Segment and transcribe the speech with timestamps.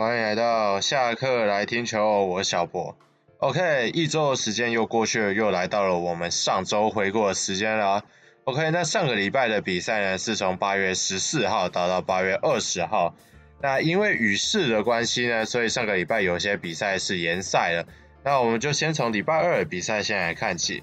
[0.00, 2.96] 欢迎来到下课来听球，我是小博。
[3.36, 8.02] OK，一周的时间又过去了，又来到了我们上周回顾的时间了。
[8.44, 13.14] OK，那上个礼拜的比赛呢，是从八月十四号打到八月二十号。
[13.60, 17.84] 那因为雨势的关系呢，所以上个礼拜有些比赛是延赛了。
[18.24, 20.82] 那我们就先从礼拜二的比赛先来看起。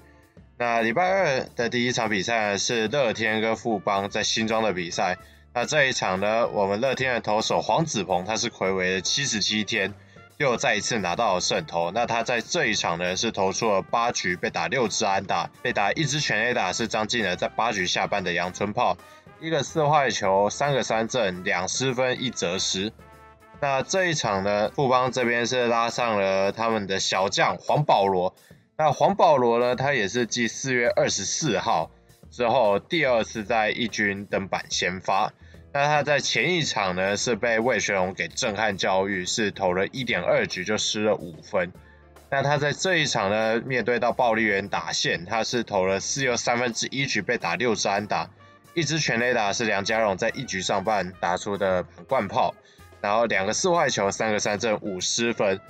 [0.58, 5.18] 那礼拜二的第一场比赛呢，是乐天跟富邦在新庄的比赛。
[5.58, 9.92] 那这一场呢，我们乐天的投手黄子鹏，他是睽违了七十七天，
[10.36, 11.90] 又再一次拿到了胜投。
[11.90, 18.96] 那他在这一场呢，是投出了八局，被打六支安打，被打一支全垒打，是张进了在八局下半的阳春炮，
[19.40, 22.92] 一个四坏球，三个三振，两失分，一责失。
[23.60, 28.36] 那这一场呢，富邦这边是拉上了他们的小将黄保罗。
[28.76, 31.90] 那黄保罗呢，他也是继四月二十四号
[32.30, 35.32] 之后第二次在一军登板先发。
[35.70, 41.72] 那他在前一场呢，是被魏学龙给震撼教育，是投了一点二局就失了五分。
[42.30, 48.30] 那他在这一场呢，面对到暴力员打线，他是投了四又三分之一局被打六支安打，
[48.72, 52.54] 一支全垒打是梁家荣在一局上半打出的冠炮，
[53.02, 55.60] 然后两个四坏球，三个三振，五失分。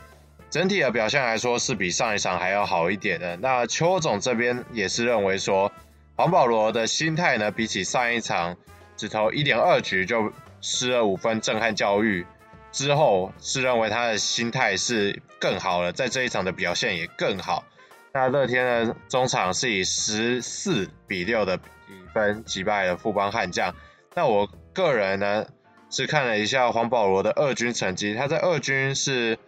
[0.49, 3.37] 整体的表现来说是比上一场还要好一点的。
[3.37, 5.73] 那邱总这边也是认为说，
[6.17, 8.57] 黄保罗的心态呢，比起上一场。
[8.99, 12.27] 只投一点二局就失了五分，震撼教育
[12.73, 17.65] 之后是认为他的心态是更好了，在这一场的表现也更好。
[18.13, 21.65] 那乐天的中场是以十四比六的比
[22.13, 23.75] 分击败了富邦悍将。
[24.15, 25.47] 那我个人呢
[25.91, 29.39] 是看了一下黄保罗的二军成绩，他在二军是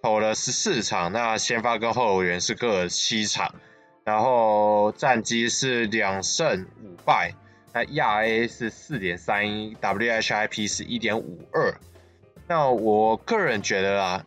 [0.00, 3.56] 投了十四场，那先发跟后援是各七场，
[4.04, 7.34] 然后战绩是两胜五败。
[7.74, 11.74] 那 ERA 是四点三一，WHIP 是一点五二。
[12.46, 14.26] 那我个人觉得啊，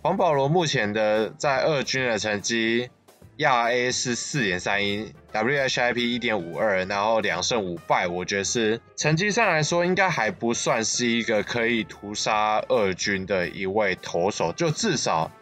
[0.00, 2.88] 黄保罗目前的在二军的成绩
[3.36, 15.32] ，ERA 是四点三一，WHIP 一点五二，然后两胜五败，我觉得是成绩上来说应该还不算是一个可以屠杀二军的一位投手，就至少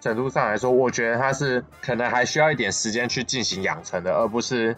[0.00, 4.76] 程度上来说，我觉得他是可能还需要一点时间去进行养成的，而不是。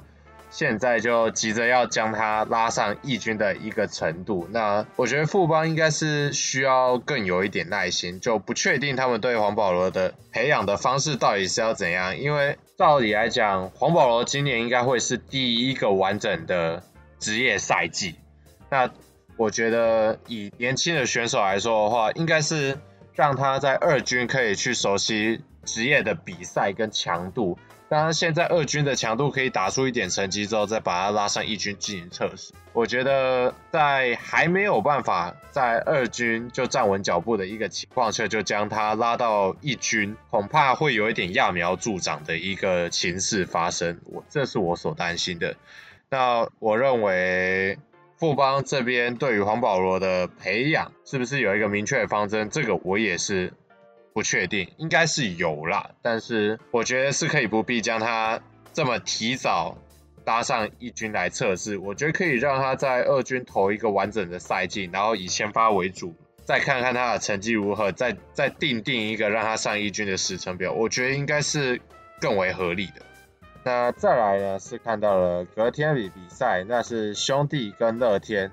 [0.57, 16.83] 现在就急着要将他拉上一军的一个程度，那我觉得富邦应该是需要更有一点耐心，就不确定他们对黄保罗的培养的方式到底是要怎样，因为照理来讲，黄保罗今年应该会是第一个完整的
[17.19, 18.15] 职业赛季，
[18.71, 18.91] 那
[19.37, 22.79] 我觉得以年轻的选手来说的话，应该是
[23.13, 27.59] 让他在二军可以去熟悉职业的比赛跟强度。
[27.89, 32.53] 当然，现在二军的强度可以打出一点成绩之后，再把他拉上一军进行测试。
[32.73, 44.01] 我觉得在还没有办法在二军就站稳脚步的一个情况下，就将他拉到一军，恐怕会有一点揠苗助长的一个情势发生。
[44.07, 45.55] 我这是我所担心的。
[46.11, 47.79] 那我认为
[48.17, 52.51] 富邦这边对于黄保罗的培养是不是有一个明确的方针？
[52.51, 53.53] 这个我也是。
[54.17, 58.41] 不确定，应该是有啦，但是我觉得是可以不必将他
[58.73, 59.77] 这么提早
[60.25, 61.77] 搭上一军来测试。
[61.77, 66.15] 我觉得可以让他在二军投一个完整的赛季，然后以先发为主，
[66.47, 70.73] 再看看他的成绩如何，再再定定一个让他上一军的时程表。
[70.73, 71.79] 我觉得应该是
[72.19, 73.03] 更为合理的。
[73.65, 78.51] 那再来呢，是看到了隔天比比赛，那是兄弟跟乐天。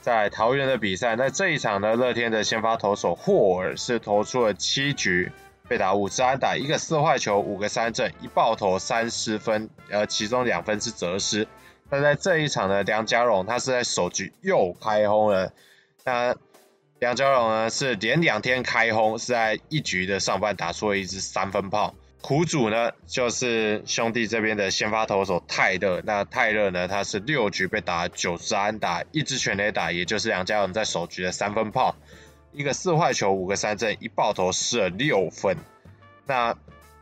[0.00, 5.30] 在桃园的比赛，那这一场呢，乐天的先发投手霍尔是投出了七局，
[5.68, 11.46] 被打五支安打，一个四坏球，五个三振，一爆头，三失分，呃，其中两分是责失。
[11.90, 15.52] 那在这一场呢，梁家荣他是在首局又开轰了，
[16.04, 16.34] 那
[16.98, 21.94] 梁家荣呢是连两天开轰，是在一局的上半打出了一支三分炮。
[22.22, 26.02] 苦主呢，就是兄弟这边的先发投手泰勒。
[26.04, 31.96] 那泰勒呢，他是六局被打九支安打，一支全垒打，也就是梁家荣在首局的三分炮，
[32.52, 35.56] 一个四坏球，五个三振，一爆头失了六分。
[36.26, 36.56] 那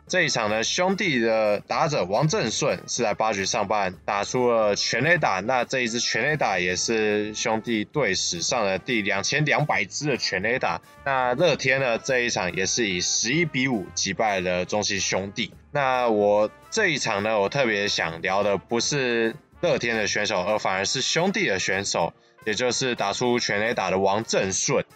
[0.08, 10.80] 这一场呢，兄弟的打者王正顺是在八局上半打出了全垒打，那这一支全垒打也是兄弟队史上的第两千两百支的全垒打。
[11.04, 15.52] 那乐天呢，这一场也是以十一比五击败了中信兄弟。
[15.72, 22.14] 那我这一场呢，我特别想聊的不是乐天的选手，而反而是兄弟的选手，
[22.46, 24.86] 也就是打出全垒打的王正顺。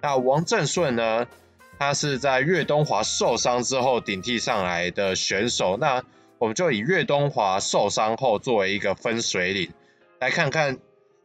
[0.00, 1.26] 那王正顺呢，
[1.80, 6.04] 他是在岳东华受伤之后顶替上来的选手，那
[6.36, 9.72] 我们就以岳东华受伤后作为一个分水岭，
[10.20, 10.78] 来看看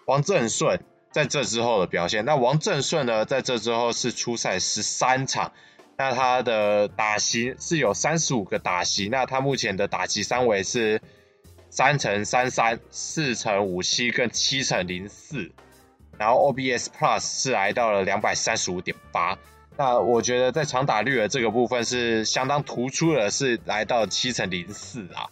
[0.06, 0.80] 王正顺
[1.12, 2.24] 在这之后的表现。
[2.24, 5.52] 那王正顺呢，在这之后是出赛十三场，
[5.98, 11.02] 那他的打席是有三十五个打席，那他目前的打击三围是
[11.70, 15.52] 三乘三三、四乘五七跟七乘零四，
[16.18, 19.38] 然后 O B S Plus 是来到了两百三十五点八。
[19.78, 25.28] 那我觉得在长打率的这个部分是相当突出的，是来到七成零四啊。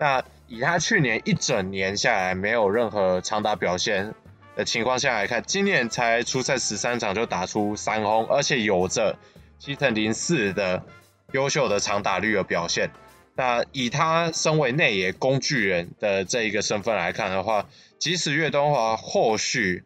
[0.00, 4.12] 那以他去年一整年下来没有任何长打表现
[4.56, 9.16] 的情况下来看，今年才出赛十三场就打出三轰，而且有着
[9.60, 10.82] 七成零四的
[11.30, 12.90] 优秀的长打率的表现。
[13.36, 17.68] 那以他身为内野工具人的这一个身份来看的话，
[18.00, 19.84] 即使岳东华后续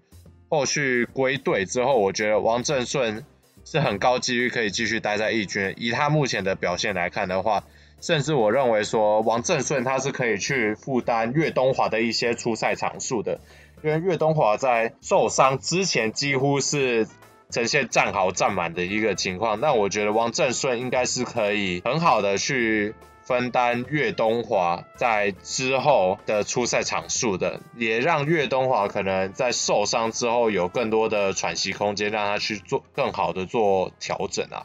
[0.49, 3.23] 后续归队之后，我觉得王正顺。
[3.71, 5.75] 是很高几率可以继续待在一军。
[5.77, 7.65] 以他目前的表现来看的话，
[8.01, 13.41] 甚至我认为说王正顺他是可以去负担岳东华的一些出赛场数的，
[13.83, 17.07] 因为岳东华在受伤之前几乎是
[17.51, 19.61] 呈现战壕战满的一个情况。
[19.61, 22.95] 那我觉得王正顺应该是可以很好的去。
[23.29, 34.65] 分担岳东华在之后的出赛场数的，也让岳东华可能在受伤之后有更多的喘息空间，让他去做更好的做调整啊。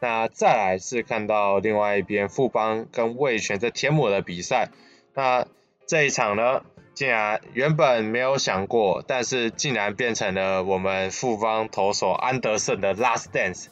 [0.00, 4.70] 那再来是看到另外一边富邦跟魏全在天母的比赛，
[5.12, 5.46] 那
[5.86, 6.62] 这一场呢，
[6.94, 13.66] 竟然原本没有想过，但是竟然变成了我们富邦投手安德胜的 last dance。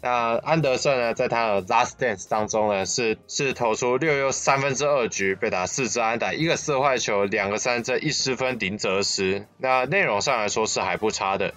[0.00, 9.46] 那安德森呢，在他的 last dance 当中呢，是是投出六又三分之二局，被打四支安打，一个四坏球，两个三振，一失分，零责失。
[9.56, 11.52] 那内容上来说是还不差的。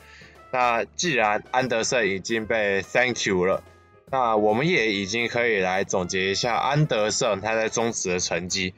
[0.51, 3.63] 那既然安德森已经被 thank you 了，
[4.09, 8.73] 那我们也已经可以来总结一下安德森他在中职的成绩。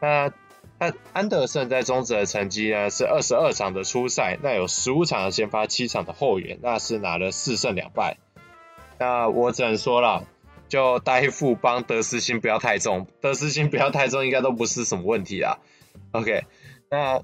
[0.00, 0.30] 那
[0.78, 8.16] 安安德森在中职的成绩呢，是二十二场的出赛，那有十五场的先发，七场的后援，那是拿了四胜两败。
[8.98, 10.26] 那我只能说了，
[10.68, 15.58] 就待富帮得失心不要太重，得失心不要太重，应该都不是什么问题啦。
[16.12, 16.44] OK，
[16.90, 17.22] 那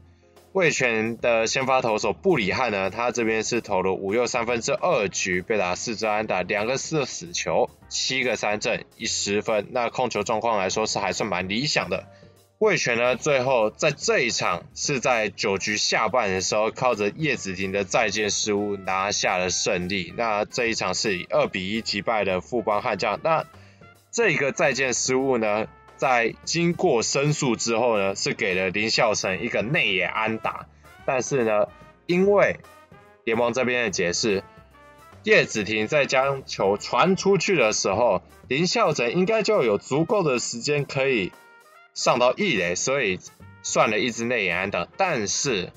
[0.53, 9.67] 味全的先发投手布里汉呢，他这边是投了五又三分之二局，被打四支安打，两个四死球，七个三振，一十分。
[9.73, 12.06] 那控球状况来说是还算蛮理想的。
[12.65, 20.15] 魏全呢，最后在这一场是在九局下半的时候，靠着叶子廷的再见失误拿下了胜利。
[20.17, 23.21] 那这一场是以二比一击败了富邦悍将。
[23.23, 23.45] 那
[24.11, 25.67] 这个再见失误呢，
[25.97, 30.65] 在经过申诉之后呢，是给了林孝成一个内野安打。
[31.05, 31.67] 但是呢，
[32.07, 32.57] 因为
[33.25, 34.43] 联盟这边的解释，
[35.23, 41.31] 叶子廷在将球传出去的时候，林孝成应该就有足够的时间可以。
[41.94, 43.19] 上到一垒，所以
[43.62, 44.87] 算了一支内野安打。
[44.96, 45.70] 但是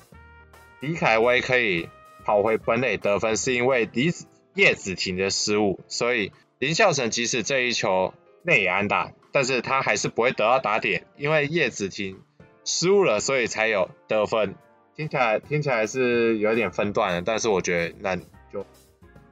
[0.80, 1.88] 李凯威可以
[2.24, 4.12] 跑回本垒得分，是因为李
[4.54, 5.80] 叶子廷的失误。
[5.88, 8.12] 所以林孝成即使这一球
[8.42, 12.20] 内野安打，但是他还是不会得到打点，因为叶子廷
[12.64, 14.54] 失误了，所以才有得分。
[14.96, 18.16] 听起来听起来是有点分段的，但是我觉得那
[18.52, 18.66] 就。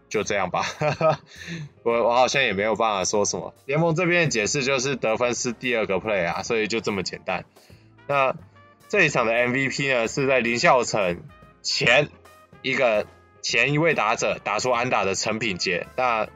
[0.08, 0.64] 就这样吧，
[1.82, 3.54] 我我好像也没有办法说什么。
[3.66, 7.44] 联盟这边的解释就是得分是第二个 play 啊，所以就这么简单。
[8.06, 8.36] 那
[8.88, 11.22] 这一场的 MVP 呢，是在林孝成
[11.60, 12.08] 前
[12.62, 13.06] 一个
[13.42, 15.88] 前一位打者打出安打的陈品杰。
[15.96, 16.28] 那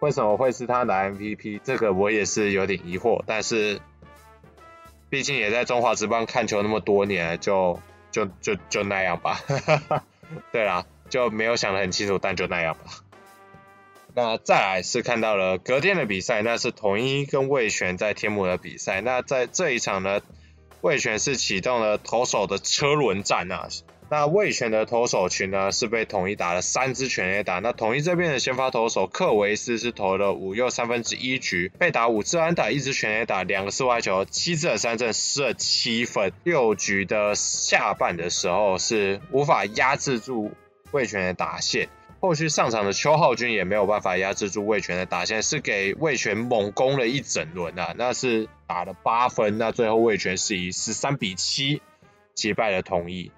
[0.00, 1.60] 为什么会是他拿 MVP？
[1.62, 3.22] 这个我也是有点疑惑。
[3.26, 3.80] 但是
[5.10, 7.78] 毕竟也在中华职棒看球那么多年，就
[8.10, 9.40] 就就就那样吧。
[10.50, 12.80] 对啦，就没有想得很清楚，但就那样吧。
[14.20, 19.00] 那再来是看到了隔天的比赛，那是统一跟味全在天母的比赛。
[19.00, 20.20] 那在这一场呢，
[20.80, 23.68] 味全是启动了投手的车轮战啊。
[24.10, 27.60] 那味全的投手群呢是被统一打了三支全垒打。
[27.60, 36.32] 那统一这边的先发投手克维斯是投了五又三分之一局，被打五支安打，一支全垒打，两个四坏球，七次的三振，失了七分。
[36.42, 40.50] 六局的下半的时候是无法压制住
[40.90, 41.88] 味全的打线。
[42.20, 51.80] 后续上场的邱浩军也没有办法压制住魏全的打线，是给魏全猛攻了一整轮啊，那是打了八分，那最后魏全是以十三比七
[52.34, 53.30] 击败了统一。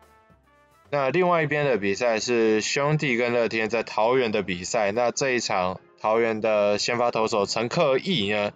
[0.90, 8.52] 那另外一边的比赛是兄弟跟乐天在桃园的比赛，那这一场桃园的先发投手陈克义呢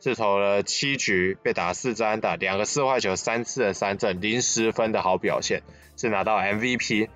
[0.00, 5.62] 是投了七局，被打四支安打，两个四坏球，三次的三振，零失分的好表现，
[5.96, 7.08] 是拿到 MVP。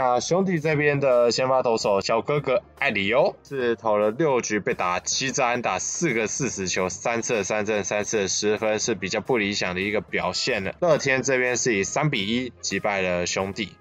[0.00, 10.72] 那兄弟这边的先发投手小哥哥艾里欧是投了六局，被打七支安打，四个四十球，三次三振，三次的失分，是比较不理想的一个表现了。
[10.78, 13.72] 乐天这边是以三比一击败了兄弟。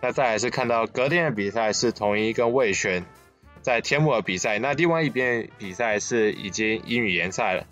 [0.00, 3.04] 那再来是看到隔天的比赛是同一跟味全
[3.62, 7.66] 在天母的比赛，那另外一边比赛是已经英语联赛了。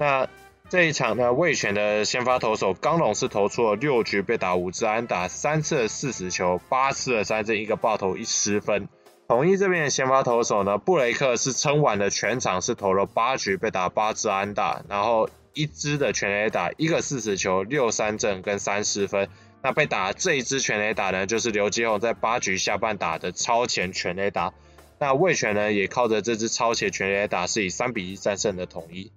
[0.00, 0.28] 那
[0.70, 8.88] 这一场呢，味全的先发投手刚龙是投出了六局被打五支安打，三次的四死球，八次的三振，一个爆投一失分。
[9.26, 19.28] 统一这边的先发投手呢，布雷克是撑完了全场，是投了八局被打八支安打，然后一支的全垒打，一个四死球，六三振跟三失分。
[19.64, 24.54] 那被打这一支全垒打呢，就是刘基鸿在八局下半打的超前全垒打。
[25.00, 29.10] 那味全呢，也靠着这支超前全垒打，是以三比一战胜的统一。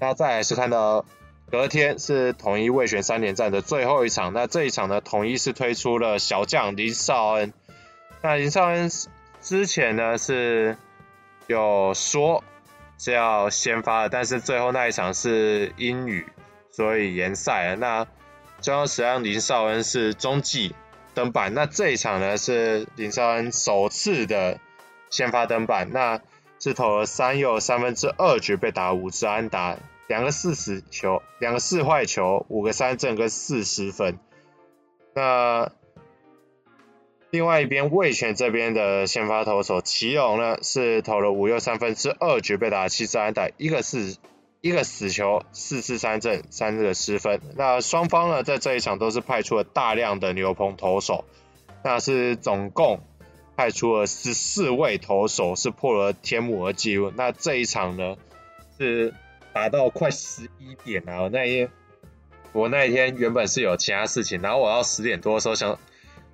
[0.00, 1.04] 那再来是看到
[1.50, 7.52] 隔天是统一味全三连战的最后一场，那这一场呢，统一是推出了小将林少恩。
[8.22, 8.90] 那林少恩
[9.42, 10.78] 之前呢是
[11.46, 12.42] 有说
[12.98, 16.26] 是要先发的，但是最后那一场是英语，
[16.70, 17.76] 所以延赛了。
[17.76, 18.06] 那
[18.60, 20.74] 最后实际上林少恩是中继
[21.12, 24.58] 登板，那这一场呢是林少恩首次的
[25.10, 26.20] 先发登板，那。
[26.60, 34.18] 是投了三又三分之二局被打五支安打，两个四死球，两个四坏球，五个三振跟四失分。
[35.14, 35.72] 那
[37.30, 44.18] 另外一边味全这边的先发投手齐隆呢，是投了五又三分之二局被打七支安打，一个四
[44.60, 47.40] 一个死球，四次三振，三个失分。
[47.56, 51.24] 那双方呢在这一场都是派出了大量的牛棚投手，
[51.82, 53.00] 那是总共。
[53.60, 57.12] 派出了十四位投手，是破了天母的记录。
[57.14, 58.16] 那这一场呢，
[58.78, 59.12] 是
[59.52, 61.28] 打到快十一点了。
[61.28, 61.70] 那一天，
[62.54, 65.78] 我那一天原本是有其他事情，然后我到十点多的时候想，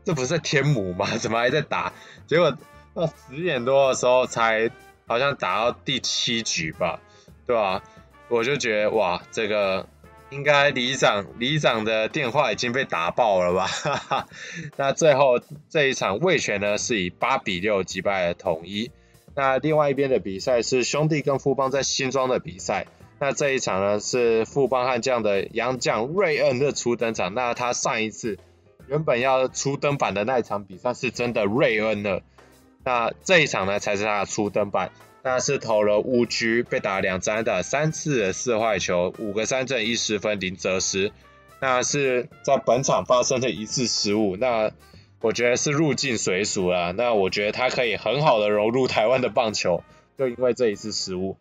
[0.04, 1.04] 这不是在天母吗？
[1.18, 1.92] 怎么还在打？
[2.28, 2.56] 结果
[2.95, 4.71] 到十点多的时候才
[5.09, 7.00] 好像打到第七局吧，
[7.45, 7.83] 对吧？
[8.28, 9.88] 我就觉得哇，这个。
[10.30, 13.66] 应该里长里长的电话已经被打爆了吧？
[13.66, 14.28] 哈哈，
[14.76, 18.90] 那最后这一场味全呢是以八比六击败了统一。
[19.35, 22.87] 那另外一边的比赛是兄弟跟富邦在新庄的比赛。
[23.18, 27.33] 那这一场呢是富邦悍将的洋将瑞恩的初登场。
[27.33, 28.38] 那他上一次
[28.88, 32.23] 原本要初登板的那一场比赛是真的瑞恩了。
[32.85, 34.90] 那这一场呢才是他的初登板。
[35.26, 41.11] 那是投了五局，被打两支安打，三次的四坏球，五个三振，一失分，零折失。
[41.61, 44.71] 那是在本场发生的一次失误，那
[45.21, 46.92] 我觉得是入境随俗了。
[46.92, 49.83] 那我觉得他可以很好的融入台湾的棒球，
[50.16, 51.37] 就因为这一次失误。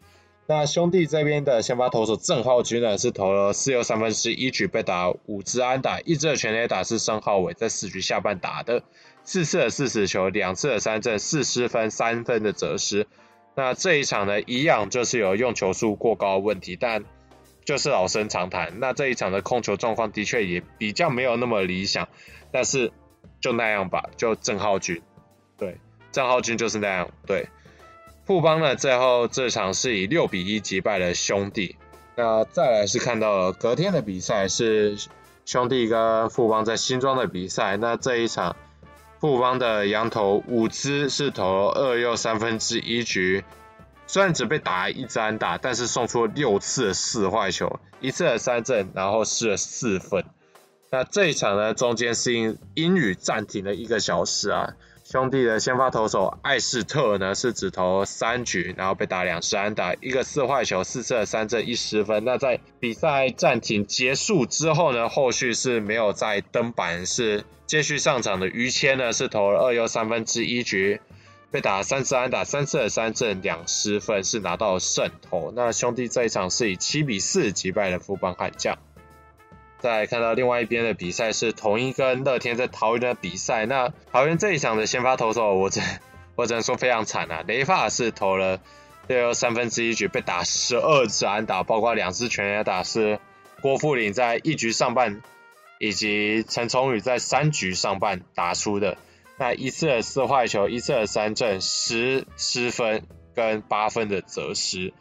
[0.47, 8.81] 那兄弟这边的先发投手郑浩均呢，是投了四又三分之一局，被打五支安打，一支的全垒打是申浩伟在四局下半打的，
[9.23, 13.05] 四次的四死球，两次的三振，四失分，三分的折失。
[13.55, 17.05] 那这一场呢，一样就是有用球数过高的问题，但
[17.63, 18.79] 就是老生常谈。
[18.81, 22.09] 那这一场的控球状况的确也比较没有那么理想，
[22.51, 22.91] 但是
[23.39, 25.01] 就那样吧，就郑浩均，
[25.57, 25.77] 对，
[26.12, 27.09] 郑浩均就是那样。
[27.25, 27.47] 对，
[28.25, 31.77] 富邦呢，最后这场是以六比一击败了兄弟。
[32.17, 34.97] 那再来是看到了隔天的比赛是
[35.45, 38.57] 兄弟跟富邦在新庄的比赛，那这一场。
[39.19, 43.43] 富邦的羊头五支是投二又三分之一局，
[44.07, 50.25] 虽然只被打一支安打，但是送出了六次的四坏球，一次的三振，然后失了四分。
[50.91, 54.74] 那这一场呢，中间是因英语暂停了一个小时啊。
[55.05, 62.25] 兄弟的先发投手艾斯特呢是只投三局，然后被打两支安打，一个四坏球，四次三振，一失分。
[62.25, 68.47] 那在比赛暂停结束之后呢，后续是没有再登板，是继续上场的。
[68.47, 71.00] 于谦呢是投了二又三分之一局，
[71.51, 75.53] 被打三次安打，三次的三振，两失分，是拿到胜投。
[75.55, 78.79] 那兄弟这一场是以七比四击败了富邦悍将。
[79.85, 83.67] 再看到另外一边的比赛是统一跟乐天在桃园的比赛。
[83.67, 85.79] 那桃园这一场的先发投手，我只
[86.35, 87.43] 我只能说非常惨啊！
[87.45, 88.59] 雷法是投了
[89.05, 93.19] 六又三分之一局，被打十二支安打，包括两支全垒打，是
[93.61, 95.21] 郭富林在一局上半
[95.77, 98.97] 以及陈崇宇在三局上半打出的。
[99.37, 103.03] 那一次的四坏球，一次的三振，十失分
[103.35, 104.95] 跟八分的折失。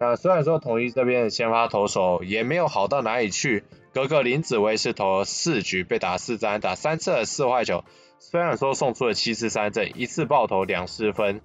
[0.00, 3.62] 那虽然说统一这边的先发投手也没有好到哪里去。
[3.96, 7.82] 格格林子威是投了四局，被打四支打，三次的四坏球。
[8.18, 11.40] 虽然说送出了七次三振，一次爆头，两失分，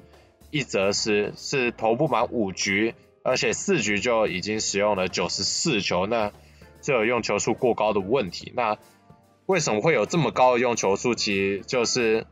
[0.49, 2.93] 一则失，是投不满五局，
[3.23, 6.33] 而且四局就已经使用了九十四球，那
[6.81, 8.51] 就有用球数过高的问题。
[8.53, 8.77] 那
[9.45, 11.15] 为什么会有这么高的用球数？
[11.15, 12.27] 其实就是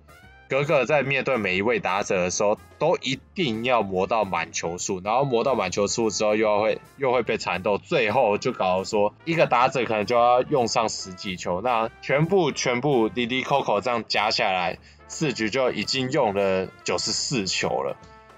[0.49, 17.95] 格格在面对每一位打者的时候，都一定要磨到满球数，然后磨到满球数之后，又要会又会被缠斗，最后就搞得说一个打者可能就要用上十几球，那全部全部滴滴扣扣这样加下来，四局就已经用了九十四球了。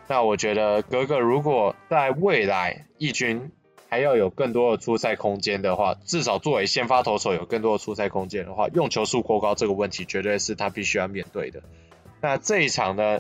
[0.10, 3.52] 那我觉得格格如果在未来一军
[3.88, 11.64] 还要有更多的出赛空间的话，至少作为先发投手有更多的出赛空间的话，用球数过高这个问题绝对是他必须要面对的。
[12.22, 13.20] 那这一场呢，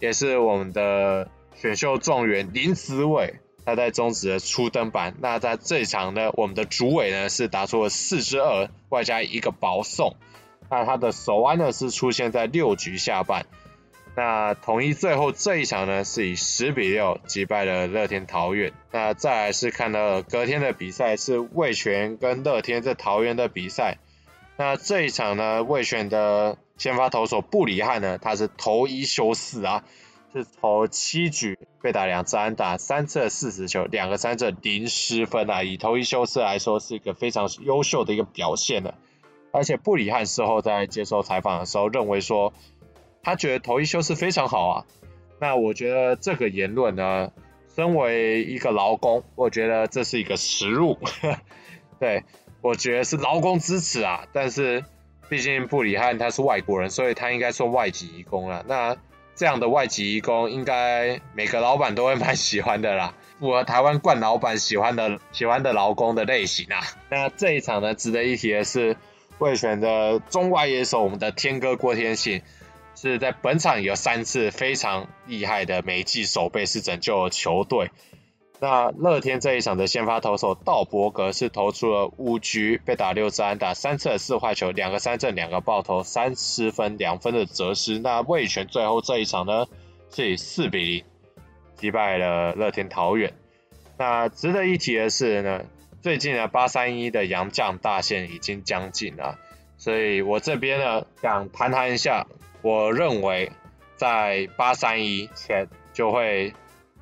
[0.00, 5.14] 也是我们的选秀状元林子伟，他在中职的初登板。
[5.20, 10.16] 那在这一场呢，我们的主委呢是打出了四支二，外加一个保送。
[10.68, 13.46] 那他的首安呢是出现在六局下半。
[14.16, 18.72] 那统一最后这一场呢是以十比六击败了乐天桃园。
[18.90, 23.98] 那再来是看到隔天的比赛是味全跟乐天在桃园的比赛。
[24.56, 26.58] 那这一场呢，味全的。
[26.80, 29.84] 先发投手布里汉呢，他是投一休四啊，
[30.32, 38.94] 是投七局被打两次安打，三次四十球，两个三振零失分啊，以投一休四来说是一个非常优秀的一个表现的。
[39.52, 42.54] 而且布里汉事后在接受采访的时候认为说，
[43.22, 44.86] 他觉得投一休四非常好啊。
[45.38, 47.30] 那我觉得这个言论呢，
[47.76, 50.98] 身为一个劳工，我觉得这是一个实录，
[52.00, 52.24] 对，
[52.62, 54.82] 我觉得是劳工支持啊，但是。
[55.30, 58.64] 毕竟布里汉他是外国人，所以他应该说外籍移工了。
[58.68, 58.96] 那
[59.36, 66.80] 这样的外籍移工，应该每个老板都会蛮喜欢的啦，符合台湾惯老板喜欢的喜欢的劳工的类型啊。
[67.08, 68.96] 那这一场呢，值得一提的是，
[69.38, 72.42] 味全的中外野手，我们的天哥郭天信，
[72.96, 77.92] 是在本场有三次非常厉害的美技守备，是拯救了球队。
[78.62, 87.98] 那乐天这一场的先发投手道伯格是投出了五局被打六支安打，三次的四坏球，两个三振，两个暴投，三失分，两分的折失。
[87.98, 89.64] 那味全最后这一场呢，
[90.10, 91.04] 是以四比零
[91.76, 93.32] 击败了乐天桃园。
[93.96, 95.62] 那值得一提的是呢，
[96.02, 99.38] 最近呢八三一的洋将大限已经将近了，
[99.78, 102.26] 所以我这边呢想谈谈一下，
[102.60, 103.52] 我认为
[103.96, 106.52] 在八三一前就会。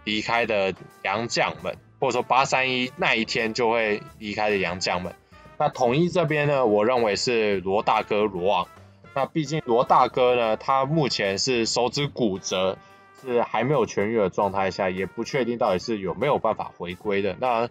[0.08, 0.72] 离开的
[1.02, 5.14] 洋将们，或者说八三一那一天就会离开的洋将们。
[5.58, 8.66] 那统一这边呢，我认为是罗大哥罗昂。
[9.14, 12.78] 那毕竟罗大哥呢，他目前是手指骨折，
[13.20, 17.36] 是还没有痊愈的状态下，也不确定到底是有没有办法回归的。
[17.38, 17.68] 那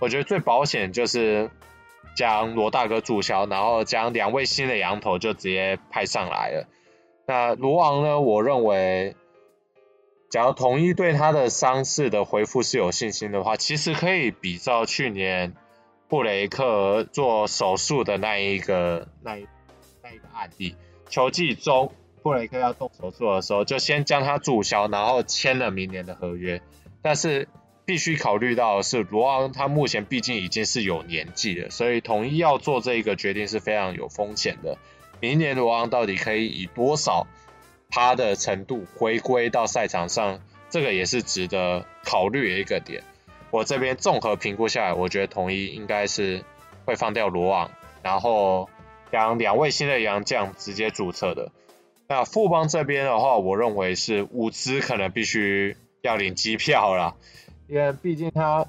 [0.00, 1.50] 我觉得最保险就是
[2.16, 6.66] 将罗大哥注销，然后将两位新的羊头就直接派上来了。
[7.26, 9.14] 那罗昂呢，我认为。
[10.28, 15.54] 假如统一对他的伤势的恢复是有信心的话，其实可以比照去年
[16.08, 19.46] 布雷克做手术的那一个那一
[20.02, 20.76] 那一个案例。
[21.08, 26.60] 球季中布雷克要动手术的时候，就先将他注销，然后签了明年的合约。
[27.00, 27.48] 但是
[27.84, 34.76] 必须考虑到的是罗昂他目前毕竟已经是有年纪了，所以统一要做这一个决定是非常有风险的。
[35.20, 37.28] 明年罗昂到底可以以多少？
[37.96, 43.02] 他的程度回归到赛场上，这个也是值得考虑的一个点。
[43.50, 46.44] 我这边综合评估下来，我觉得统一应该是
[46.84, 47.70] 会放掉罗昂，
[48.02, 48.68] 然后
[49.10, 51.50] 将两位新的洋将直接注册的。
[52.06, 57.16] 那富邦这边的话，我认为是伍兹可能必须要领机票了，
[57.66, 58.66] 因为毕竟他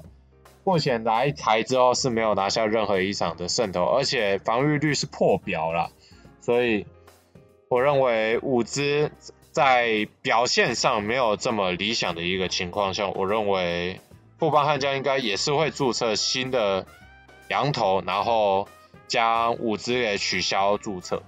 [0.64, 5.90] 目前来台之后是没有拿下任何一场的胜投，而且防御率是破表了，
[6.40, 6.86] 所以。
[7.70, 9.10] 我认为伍兹
[9.52, 14.00] 在表现上没有这么理想的一个情况下，我认为
[14.38, 16.86] 富邦悍将应该也是会注册新的
[17.50, 18.68] 羊头，然后
[19.06, 21.22] 将伍兹给取消注册。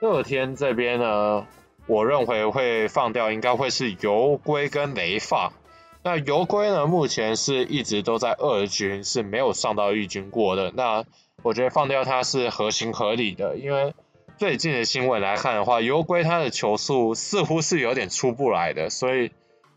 [0.00, 1.46] 乐天这边呢，
[1.86, 5.54] 我认为会放掉，应该会是油龟跟雷发。
[6.02, 10.70] 那油龟呢，目前是一直都在二军，是没有上到一军过的。
[10.74, 11.04] 那
[11.42, 13.94] 我觉得放掉它是合情合理的，因为。
[14.38, 19.30] 最近的新闻来看的话，尤归他的球速似乎是有点出不来的，所以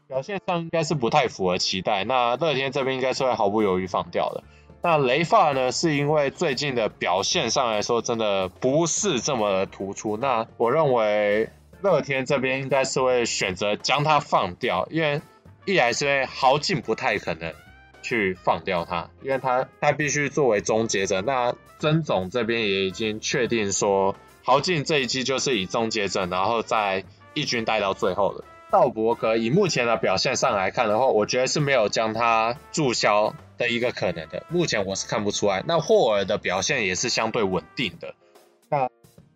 [0.10, 2.04] 表现上应该是不太符合期待。
[2.04, 4.44] 那乐天这边应该是会毫不犹豫放掉的。
[4.82, 10.18] 那雷发呢，是因为最近的表现上来说真的不是这么突出。
[10.18, 11.50] 那我认为
[11.82, 15.22] 乐天这边应该是会选择将他放掉，因为
[15.66, 17.54] 一来是因为豪进不太可能
[18.02, 21.22] 去放掉他，因为他他必须作为终结者。
[21.22, 24.18] 那曾总这边也已经确定说。
[24.50, 27.04] 豪进这一季就是以终结者，然后在
[27.36, 28.44] 一军待到最后的。
[28.72, 34.44] 道伯格以目前的表现上来看的话，我觉得是没有将他注销的一个可能的。
[34.50, 35.64] 目前我是看不出来。
[35.68, 38.16] 那霍尔的表现也是相对稳定的。
[38.70, 38.90] 那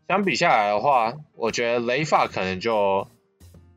[0.08, 3.08] 相比下来的话，我觉得雷法可能就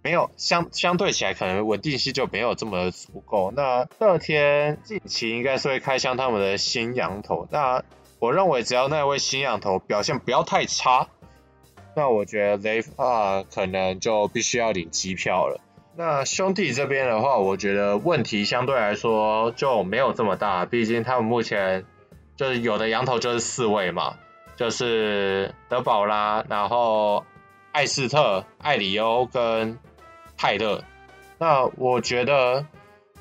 [0.03, 3.53] 没有相相对起来，可能稳定性就没有这么的足够。
[3.55, 7.85] 那乐天近期应该是会开箱他们的新羊头，那
[8.19, 11.09] 我认为只要那位新羊头表现不要太差，
[11.97, 15.61] 那我觉得雷法可能就必须要领机票了。
[15.97, 21.87] 那兄弟这边的话，我觉得问题相对来说就没有这么大，毕竟他们目前
[22.37, 24.17] 就是有的羊头就是四位嘛。
[24.57, 27.27] 就是德保拉，然后
[27.73, 29.79] 艾斯特、艾里欧跟
[30.39, 30.83] 泰勒。
[31.37, 32.65] 那我觉得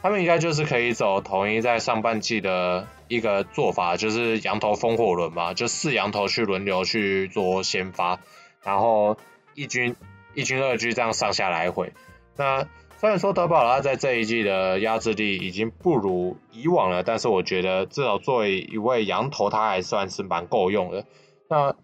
[0.02, 8.22] 他们应该就是可以走统一在上半季的一个做法，就是羊头风火轮嘛，就四羊头去轮流去做先发，
[8.66, 9.16] 然后
[9.54, 9.96] 一军
[10.34, 11.94] 一军二军这样上下来回。
[12.36, 21.06] 那虽然说德保拉在这一季的压制力已经不如以往了，但是我觉得至少作为一位羊头，他还算是蛮够用的。
[21.48, 21.76] 那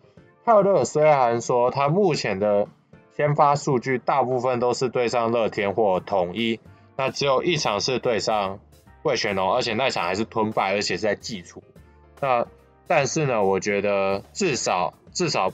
[0.44, 2.68] 泰勒虽然说他目前的
[3.16, 6.60] 先发数据大部分都是对上乐天或统一，
[6.98, 8.60] 那只有一场是对上
[9.04, 11.62] 味全龙，而且那场还是吞败，而且是在季初。
[12.20, 12.48] 那
[12.88, 15.52] 但是呢，我觉得至少至少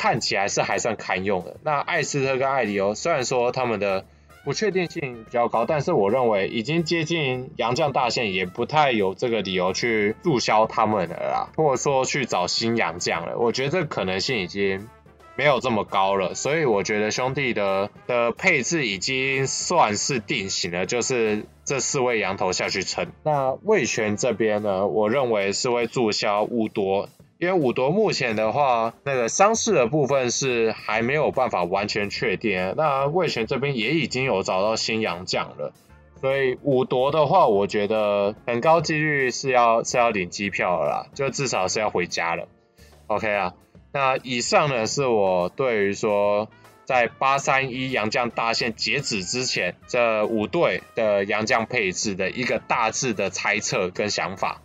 [0.00, 1.58] 看起来是还算堪用的。
[1.62, 4.06] 那艾斯特跟艾里欧虽然说他们的
[4.46, 13.36] 不确定性比较高，但是我认为已经接近洋将大限，也不太有这个理由去注销他们了啦，或者说去找新洋将了。
[13.36, 14.88] 我觉得这可能性已经
[15.36, 23.08] 没有这么高了，所以我觉得兄弟的的配置已经算是定型了，就是这四位羊头下去撑。
[23.22, 27.10] 那魏全这边呢，我认为是会注销乌多。
[27.40, 32.74] 因为五夺目前的话，那个伤势的部分是还没有办法完全确定。
[32.76, 35.72] 那味全这边也已经有找到新洋将了，
[36.20, 42.46] 所以五夺的话，我觉得很高几率是要是要领机票了啦，就至少是要回家了。
[43.06, 43.54] OK 啊，
[43.90, 46.50] 那以上呢是我对于说
[46.84, 54.60] 在八三一杨将大限截止之前，这五队的杨将配置的一个大致的猜测跟想法。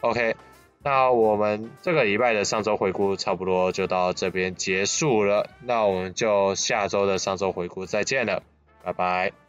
[0.00, 0.34] OK。
[0.82, 8.42] 那我们这个礼拜的上周回顾差不多就到这边结束了，那我们就下周的上周回顾再见了，
[8.84, 9.47] 拜拜。